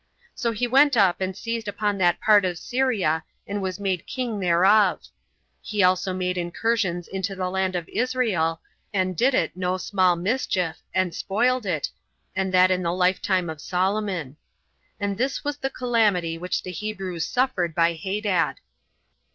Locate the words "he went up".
0.51-1.21